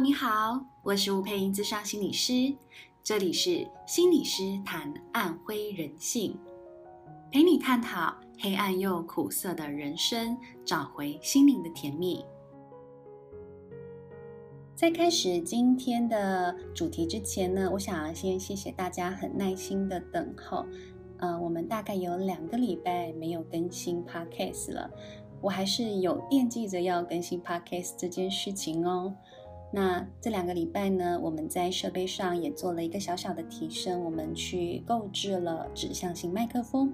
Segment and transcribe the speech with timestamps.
[0.00, 2.54] 你好，我是吴姵莹，咨商心理师，
[3.02, 6.38] 这里是心理师谈暗灰人性，
[7.32, 12.24] 陪你探讨黑暗又苦涩的人生，找回心灵的甜蜜。
[14.76, 20.64] 在开始今天的主题之前呢，我想要先谢谢大家很耐心的等候。
[21.16, 24.88] 呃，我们大概有两个礼拜没有更新 Podcast 了，
[25.40, 29.12] 我还是有惦记着要更新 Podcast 这件事情哦。
[29.70, 36.90] 那这两个礼拜呢，我们在设备上也做了一个小小的提升，我们去购置了指向性麦克风，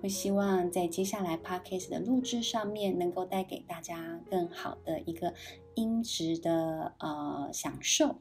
[0.00, 5.34] 会希望在接下来 Podcast 的录制上面能够带给大家更好的一个
[5.74, 8.16] 音质的呃享受。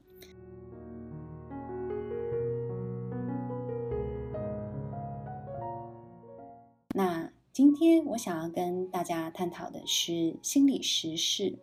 [6.96, 11.60] 那今天我想要跟大家探讨的是心理时事。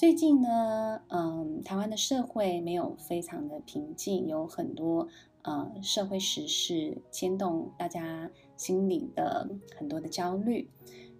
[0.00, 5.06] 最近呢，嗯，台湾的社会没有非常的平静，有很多
[5.42, 10.70] 呃社会时事牵动大家心里的很多的焦虑。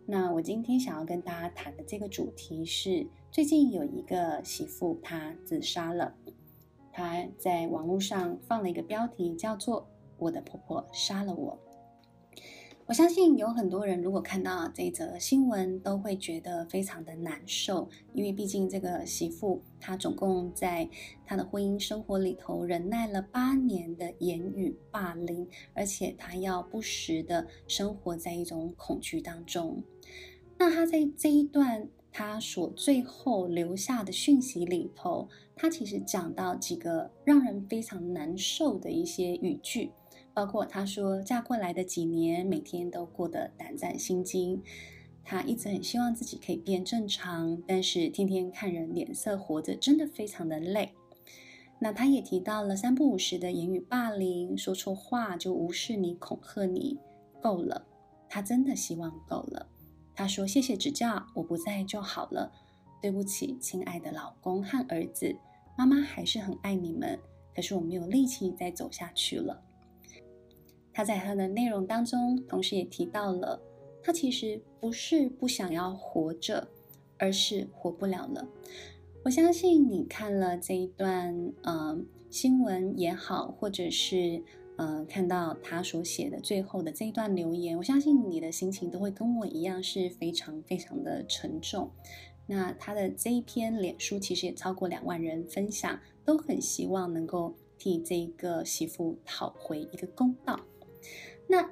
[0.07, 6.15] 那我今天想要跟大家谈的这个主题是，最近有一个媳妇她自杀了，
[6.91, 9.87] 她在网络上放了一个标题，叫做
[10.17, 11.59] “我的婆婆杀了我”。
[12.91, 20.91] 我相信有很多人如果看到这则新闻，都会觉得非常的难受，因为毕竟这个媳妇她总共在
[21.25, 29.85] 她的婚姻生活里头忍耐了八年的言语霸凌，而且她要不时的生活在一种恐惧当中。
[30.59, 39.93] 那她在这一段她所最后留下的讯息里头，她其实讲到几个让人非常难受的一些语句。
[40.35, 44.63] 包括她说，嫁过来的几年，每天都过得胆战心惊。
[45.23, 50.95] 她一直很希望自己可以变正常，但是天天看人脸色活着，真的非常的累。
[51.79, 56.99] 那她也提到了三不五时的言语霸凌，说错话就无视你、恐吓你，
[57.41, 57.87] 够了。
[58.29, 59.67] 她真的希望够了。
[60.15, 62.53] 她说：“谢谢指教，我不在就好了。
[63.01, 65.35] 对不起，亲爱的老公和儿子，
[65.79, 67.19] 妈妈还是很爱你们，
[67.55, 69.63] 可是我没有力气再走下去了。”
[71.01, 73.59] 他在他的内容当中，同时也提到了，
[74.03, 76.69] 他其实不是不想要活着，
[77.17, 78.47] 而是活不了了。
[79.25, 84.43] 我相信你看了这一段呃新闻也好，或者是
[84.77, 91.91] 呃看到他所写的最后的这一段留言，我相信你的心情都会跟我一样是非常非常的沉重。
[92.47, 100.61] 那他的这一篇脸书其实也超过两万人分享，都很希望能够替这个媳妇讨回一个公道。
[101.47, 101.71] 那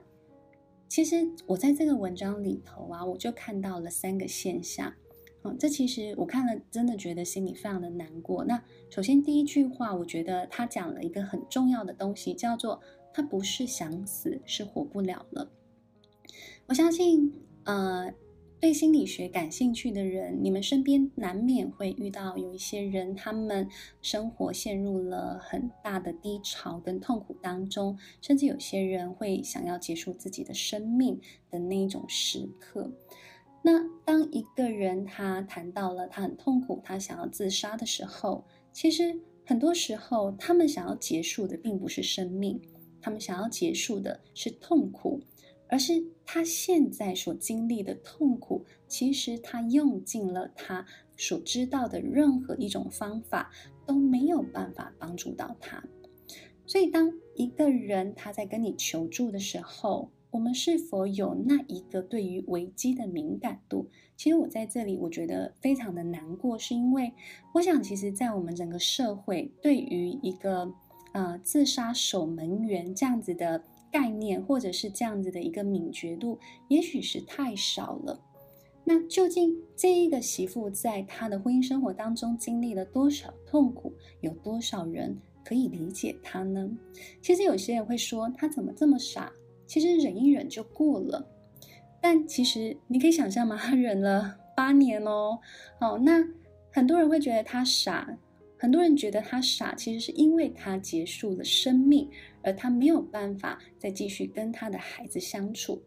[0.89, 4.93] 其实我在这个文章里头啊，我就看到了三个现象。
[5.43, 8.45] 嗯，这其实我看了，真的觉得心里非常的难过。
[8.45, 12.81] 那首先第一句话，我觉得他讲了一个很重要的东西，叫做
[13.13, 15.51] 他不是想死，是活不了了。
[16.67, 17.33] 我相信，
[17.65, 18.13] 呃。
[18.61, 23.69] 对心理学感兴趣的人，你们身边难免会遇到有一些人，他们
[24.03, 31.21] 生活陷入了很大的低潮跟痛苦当中，甚至有些人会想要结束自己的生命
[31.51, 32.91] 的那一种时刻。
[33.63, 39.17] 那当一个人他谈到了他很痛苦，他想要自杀的时候，其实
[39.47, 42.61] 很多时候他们想要结束的并不是生命，
[43.01, 45.21] 他们想要结束的是痛苦。
[45.71, 50.85] 而是他现在所经历的痛苦，其实他用尽了他
[51.17, 53.51] 所知道的任何一种方法，
[53.87, 55.83] 都没有办法帮助到他。
[56.67, 63.89] 所以，当一个人他在跟你求助的时候，我们是否有那一个对于危机的敏感度？
[64.15, 67.11] 其实我在这里，我觉得非常的难过，是因为
[67.55, 70.71] 我想，其实，在我们整个社会，对于一个
[71.15, 73.65] 呃自杀守门员这样子的。
[73.91, 76.39] 概念，或者是这样子的一个敏觉度，
[76.69, 78.21] 也许是太少了。
[78.85, 83.93] 那究竟这一个媳妇在她的婚姻生活当中经历了多少痛苦？
[84.21, 86.71] 有多少人可以理解她呢？
[87.21, 89.33] 其实有些人会说她怎么这么傻？
[89.67, 91.27] 其实忍一忍就过了。
[92.01, 93.57] 但其实你可以想象吗？
[93.57, 95.39] 她忍了八年哦。
[95.79, 96.25] 好，那
[96.71, 98.17] 很多人会觉得她傻。
[98.61, 102.11] 很多人觉得他傻，其实是因为他结束了生命，
[102.43, 105.83] 而他没有办法再继续跟他的孩子相处。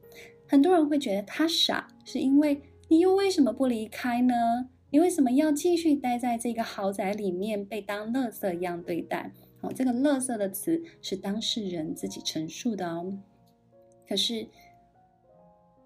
[0.48, 4.70] 很多人会觉得他傻，是因为你又为什么不离开呢？
[4.90, 9.32] 你为什么要继续待在这个豪宅里面，被当垃圾一样对待？
[9.62, 13.18] 哦，这个“垃圾”的词是当事人自己陈述的哦。
[14.08, 14.48] 可是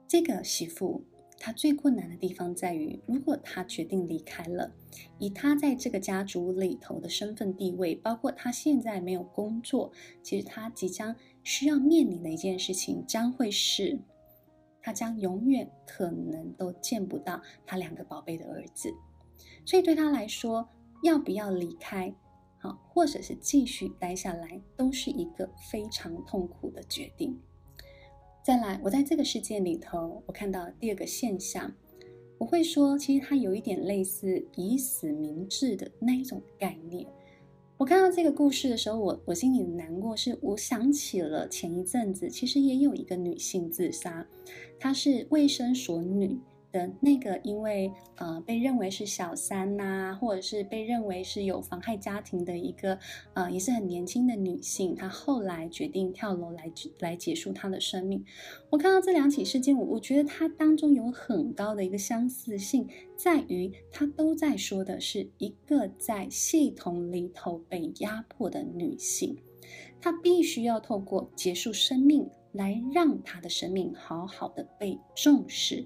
[0.07, 1.03] 这个媳妇，
[1.37, 4.73] 他最困难的地方在于，如果他决定离开了，
[5.19, 9.91] 以他在这个家族里头的身份地位，包括他现在没有工作，
[10.23, 13.99] 其实他即将需要面临的一件事情，将会是，
[14.81, 18.89] 他将永远可能都见不到他两个宝贝的儿子。
[19.65, 20.67] 所以对他来说，
[21.03, 22.15] 要不要离开，
[22.57, 27.39] 好，或者是继续待下来，都是一个非常痛苦的决定。
[28.45, 31.73] 再来，我在这个事件里头，我看到第二个现象，
[32.37, 37.07] 我会说，其实它有一点类似以死明志的那一种概念。
[37.75, 44.23] 我看到这个故事的时候，我我心里的难过是，我想起了前一阵子，其实也有一个女性自杀，
[44.79, 46.39] 她是卫生所女。
[46.99, 52.97] 那个，因为呃被认为是小三呐、或者是被认为是有妨害家庭的一个
[53.33, 58.23] 呃也是很年轻的女性，她后来决定跳楼来来结束她的生命。
[58.69, 69.37] 我看到这两起事件，我我觉得它当中有很高的一个相似性，在于它都在说的是一个在系统里头被压迫的女性，
[70.01, 75.85] 她必须要透过结束生命来让她的生命好好的被重视。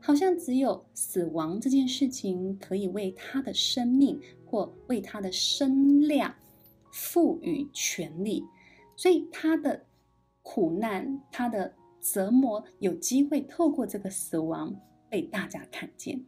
[0.00, 6.34] 好像只有死亡这件事情可以为他的生命或为他的身量
[6.92, 8.42] 赋予权利，
[8.96, 9.84] 所以他的
[10.42, 14.74] 苦难、他的折磨有机会透过这个死亡
[15.10, 16.24] 被大家看见。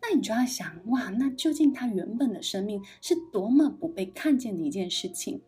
[0.00, 5.42] 那你就要想，哇，那究竟他原本的生命是多么不被看见的一件事情？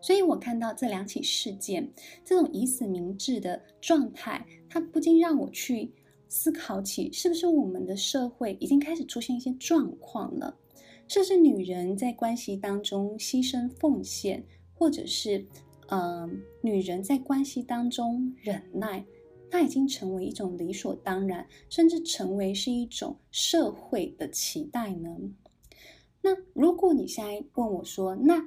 [0.00, 1.92] 所以我看到这两起事件，
[2.24, 5.92] 这种以死明志的状态，它不禁让我去。
[6.30, 10.56] 思考起，是不是我们的社会已经开始出现一些状况了？
[11.08, 14.42] 是不是女人在关系当中牺牲奉献，
[14.72, 15.44] 或者是，
[15.88, 19.04] 嗯、女人在关系当中忍耐，
[19.50, 25.10] 它已经成为一种理所当然，甚至成为是一种社会的期待呢？
[26.22, 28.46] 那如果你现在问我说，那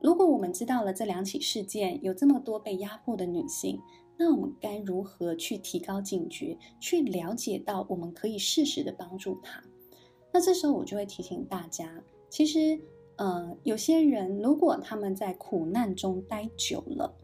[0.00, 3.78] 如果我们知道了这两起事件，有这么多被压迫的女性，
[4.22, 9.62] 那我们该如何去提高警觉，去了解到我们可以适时的帮助他？
[10.30, 12.78] 那这时候我就会提醒大家，其实，
[13.16, 17.14] 呃，有些人如果他们在苦难中待久了，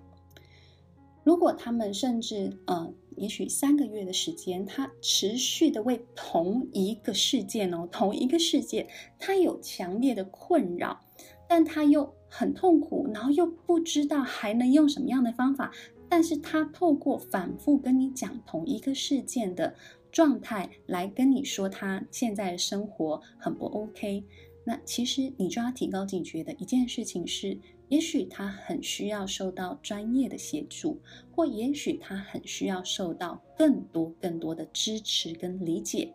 [1.22, 8.88] 如果他们甚至，呃，也许三个月的时间，他持续的为同一个事件哦，同一个事件，
[9.18, 10.98] 他有强烈的困扰，
[11.46, 15.70] 但他又很痛苦，然后又不知道还能用什么样的方法。
[16.08, 19.74] 但是他透过反复跟你讲同一个事件的
[20.10, 24.24] 状态来跟你说他现在的生活很不 OK，
[24.64, 27.58] 那其实你就要提高警觉的一件事情是，
[27.88, 31.00] 也许他很需要受到专业的协助，
[31.30, 36.12] 或也许他很需要受到更多更多的支持跟理解。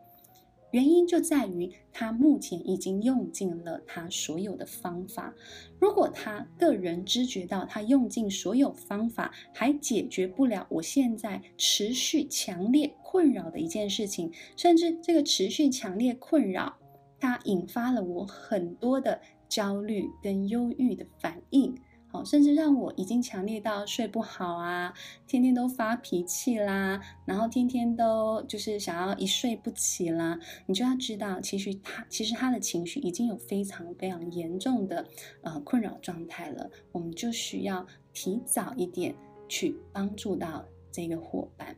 [0.72, 5.34] 原因就在于他目前已经用尽了他所有的方法。
[5.80, 16.78] 如果他个人知觉到他用尽所有方法还解决不了我现在持续强烈困扰的一件事情，甚至这个持续强烈困扰，
[17.20, 19.20] 它引发了我很多的
[19.50, 21.76] 焦虑跟忧郁的反应。
[22.12, 24.94] 好，甚至让我已经强烈到睡不好啊，
[25.26, 30.38] 天天都发脾气啦，然后天天都就是想要一睡不起啦。
[30.66, 35.08] 你就要知道，其实他其实他的情绪已经有非常非常严重的
[35.42, 36.70] 呃困扰状态了。
[36.92, 39.16] 我们就需要提早一点
[39.48, 41.74] 去帮助到这个伙伴，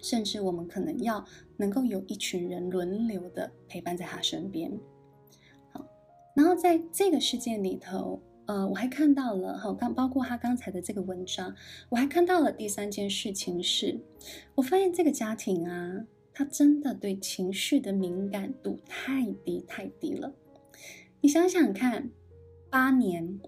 [0.00, 1.24] 甚至我们可能要
[1.56, 4.70] 能够有一群人轮流的陪伴在他身边。
[5.72, 5.84] 好，
[6.36, 8.22] 然后在这个事件里头。
[8.48, 11.54] 呃，我还看到了，好，刚包括他刚才的这个文章，
[11.90, 14.00] 我还看到了第三件事情是，
[14.54, 20.32] 我发现这个家庭啊，他真的对情绪的敏感度太低太低了。
[21.20, 22.10] 你想想看，
[22.70, 23.38] 八年，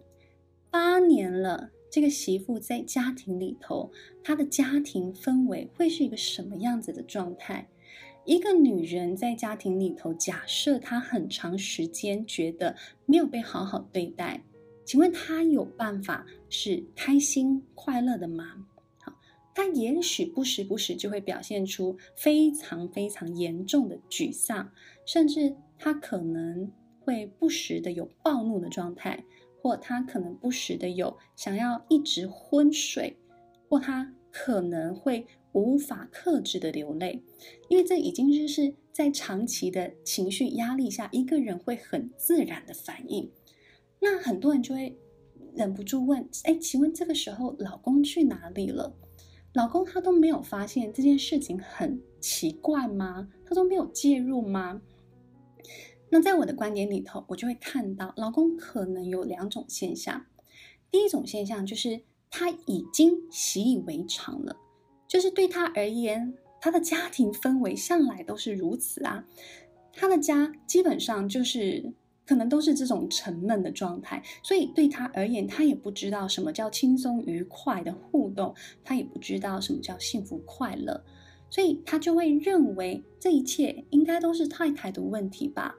[0.70, 3.90] 八年了，这个媳妇在家庭里头，
[4.22, 7.66] 她的家庭氛围会是一个什么样子的状态？
[8.26, 12.76] 一个女人在家庭里头，假设她很长时间觉得
[13.06, 14.42] 没有被好好对待。
[14.90, 18.66] 请问他有办法是开心快乐的吗？
[18.98, 19.14] 好，
[19.54, 24.68] 他也许不时不时就会表现出非常非常严重的沮丧，
[25.06, 26.68] 甚至他可能
[26.98, 29.22] 会不时的有暴怒的状态，
[29.62, 33.16] 或他可能不时的有想要一直昏睡，
[33.68, 37.22] 或他可能会无法克制的流泪，
[37.68, 43.30] 因为这已经就是在长期的情绪压力下，一个人会很自然的反应。
[44.02, 44.98] 那很多人就会
[45.54, 48.96] 忍不住问：哎，请问这个时候老公去哪里了？
[49.52, 53.28] 老公他都没有发现这件事情很奇怪吗？
[53.44, 54.80] 他都没有介入吗？
[56.08, 60.24] 那在我的观点里头，我就会看到老公可能有两种现象。
[60.90, 64.56] 第一种现象就是他已经习以为常了，
[65.06, 69.26] 就是对他而言，他的家庭氛围向来都是如此啊，
[69.92, 71.92] 他的家基本上就是。
[72.30, 81.02] 可能都是这种沉闷的状态，所以对他而言，他也不知道什么叫轻松愉快的互动，他也不知道什么叫幸福快乐，
[81.50, 85.74] 所以他就会认为这一切应该都是太太的问题吧？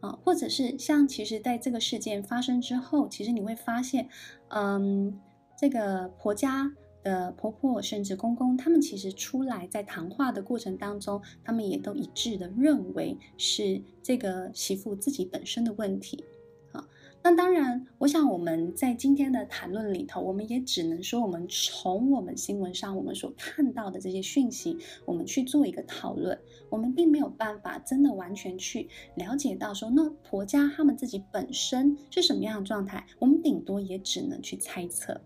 [0.00, 4.08] 啊，或者是像其实在这个事件发生之后，其实你会发现，
[4.48, 5.20] 嗯，
[5.58, 6.72] 这个婆家。
[7.02, 16.24] 的婆婆甚至公公，他们其实出来在谈话的过程当中，他们也都一致的认为是这个媳妇自己本身的问题。
[16.70, 16.86] 好，
[17.22, 26.38] 那当然，我想我们在今天的谈论里头，我们也只能说，我们从我们新闻上我们所看到的这些讯息，我们去做一个讨论，
[26.70, 35.20] 我们并没有办法真的完全去了解到说，那婆家他们自己本身是什么样的状态，我们顶多也只能去猜测。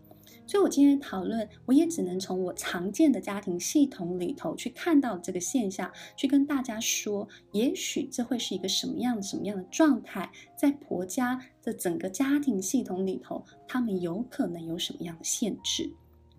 [0.46, 15.90] 所以，我今天讨论，我也只能从我常见的家庭系统里头去看到这个现象，去跟大家说，也许这会是一个什么样、什么样的状态，在婆家的整个家庭系统里头，他们有可能有什么样的限制。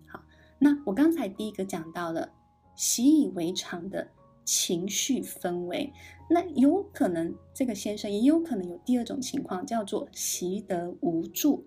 [0.06, 0.22] 好，
[0.58, 2.30] 那我刚才第一个讲到了
[2.74, 4.08] 习以为常的
[4.44, 5.92] 情绪氛围，
[6.30, 11.62] 那有可能这个先生也有可能有第二种情况，叫做习得无助。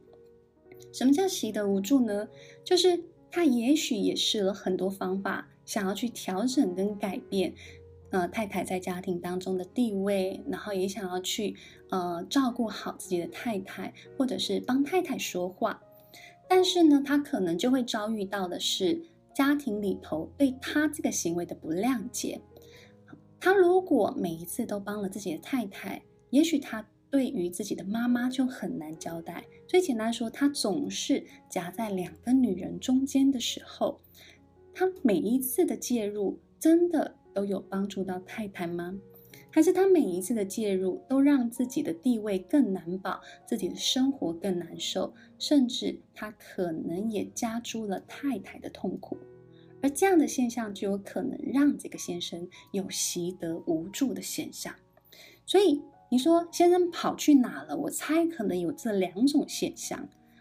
[0.92, 2.28] 什么叫习得无助呢？
[2.64, 7.54] 就是他也许也试了很多方法，想要去调整跟改变，
[8.10, 11.56] 呃，太太在家庭当中的地位，然后也想要去
[11.90, 15.82] 呃照顾好自己的太太，或者是帮太太说话。
[16.50, 19.02] 但是呢，他可能就会遭遇到的是
[19.34, 22.42] 家庭里头对他这个行为的不谅解。
[23.40, 26.86] 他如果每一次都帮了自己的太太，也许他。
[27.12, 29.46] 对于自己的妈妈就很难交代。
[29.68, 34.00] 最简单说，他总是夹在两个女人中间的时候，
[34.74, 38.98] 他每一次的介入真的都有帮助到太太吗？
[39.52, 49.18] 还是他每一次的介入都让自己的地位更难保，自己的生活更难受，甚至他可能也加诸了太太的痛苦？
[49.82, 54.74] 而这样的现象就有可能让这个先生有习得无助的现象。
[55.46, 55.82] 所以。
[56.12, 57.78] 你说先生跑去哪了？
[57.78, 59.98] 我猜可能有这两种现象。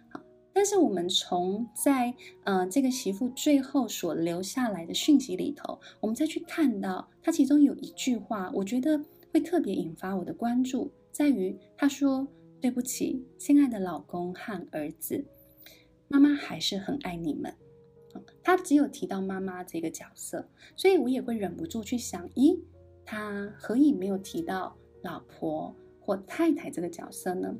[0.08, 0.20] 好，
[0.52, 2.12] 但是我们从在
[2.42, 9.00] 呃这个媳妇最后所留下来的讯息里头，我们再去看到她其中有一句话，我觉得
[9.32, 12.26] 会特别引发我的关注，在于她说
[12.60, 15.24] ：“对不起，亲爱的老公和儿子，
[16.08, 17.54] 妈妈还是很爱你们。”
[18.42, 22.58] 她只有提到妈妈这个角色，所以我也会忍不住去想：咦，
[23.04, 24.76] 她何以没有提到？
[25.02, 27.56] 老婆或太太这个角色呢？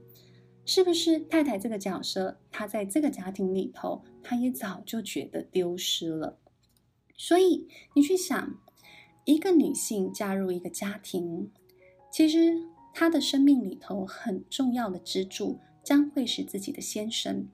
[0.67, 6.39] 是不是太太这个角色，她在这个家庭里头，她也早就觉得丢失了。
[7.17, 8.59] 所以你去想，
[9.25, 11.51] 一个女性加入一个家庭，
[12.13, 12.55] 其实
[12.95, 17.49] 她的生命里头很重要的支柱将会是自己的先生。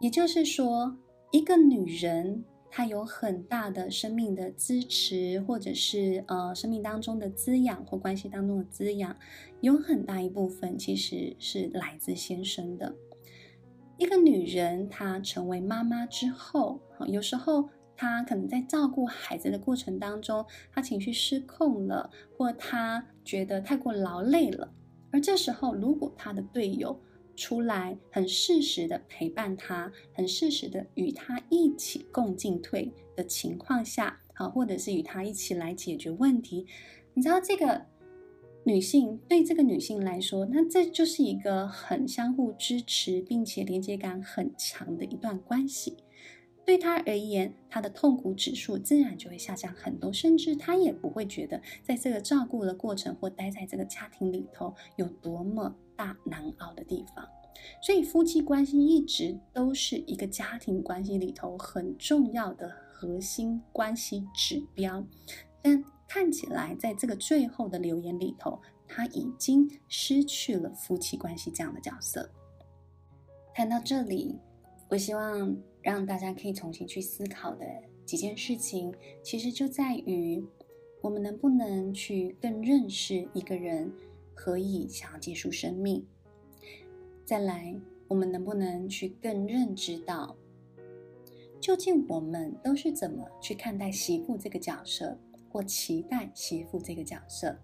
[0.00, 0.96] 也就是说，
[1.30, 2.44] 一个女人。
[2.70, 9.16] 他有很大的生命的支持，或者是呃生命当中的滋养或关系当中的滋养，
[9.60, 12.94] 有很大一部分其实是来自先生的。
[13.98, 22.08] 一个女人她成为妈妈之后，有时候她可能在照顾孩子的过程当中，她情绪失控了，
[22.38, 24.72] 或她觉得太过劳累了，
[25.10, 26.98] 而这时候如果她的队友，
[27.40, 36.66] 出来很适时的陪伴他，很适时的与他一起共进退的情况下，啊，或者是与他一起来解决问题。
[37.14, 37.86] 你知道这个
[38.64, 45.96] 女性对这个女性来说，那这就是一个很相互支持，并且连接感很强的一段关系。
[46.66, 55.74] 对她而言，她的痛苦指数自然就会下降很多，甚至她也不会觉得在这个照顾的过程或待在这个家庭里头有多么。
[56.00, 57.28] 大难熬的地方，
[57.82, 65.04] 所以夫妻关系一直都是一个家庭关系里头很重要的核心关系指标。
[65.60, 72.30] 但看起来，在这个最后的留言里头，他已经失去了夫妻关系这样的角色。
[73.54, 74.38] 谈到这里，
[74.88, 77.66] 我希望让大家可以重新去思考的
[78.06, 78.90] 几件事情，
[79.22, 80.42] 其实就在于
[81.02, 83.92] 我们能不能去更认识一个人。
[84.34, 86.06] 何以想要结束生命？
[87.24, 87.74] 再来，
[88.08, 90.36] 我们能不能去更认知到，
[91.60, 95.16] 究竟我们都是怎么去看待媳妇这个角色，
[95.48, 97.56] 或期待媳妇这个角色？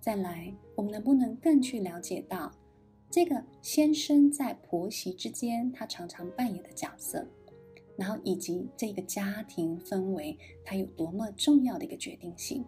[0.00, 2.52] 再来，我们能不能更去了解到
[3.10, 7.26] 这个先生在婆媳之间他常常扮演的角色，
[7.96, 12.64] 然后以及这个家庭氛围它有多么重要的一个决定性？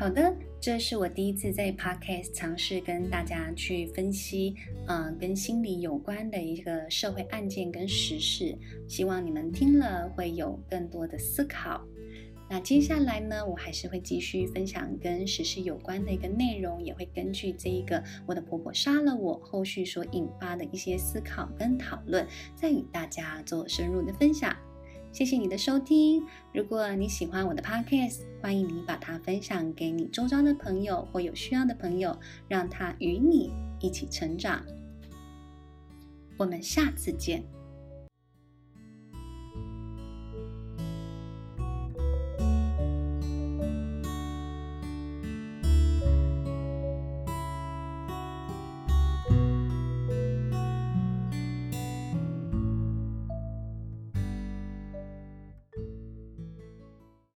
[0.00, 4.54] 好的，这是我第一次在 Podcast 尝试跟大家去分析，
[4.86, 8.56] 嗯、跟心理有关的一个社会案件跟时事，
[8.88, 11.86] 希望你们听了会有更多的思考。
[12.48, 22.26] 那接下来呢，我还是会继续分享跟时事有关的一个内容，也会根据这一个我的婆婆杀了我后续所引发的一些思考跟讨论，
[22.56, 24.56] 再与大家做深入的分享。
[25.12, 26.24] 谢谢你的收听。
[26.54, 32.16] 如果你喜欢我的 podcast，欢迎你把它分享给你周遭的朋友或有需要的朋友，
[32.48, 34.64] 让他与你一起成长。
[36.38, 37.42] 我们下次见。